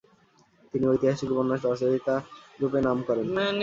তিনি 0.71 0.85
ঐতিহাসিক 0.87 1.29
উপন্যাস 1.31 1.61
রচয়িতা 1.65 2.15
রূপে 2.59 2.79
নাম 2.87 2.97
করেন। 3.07 3.25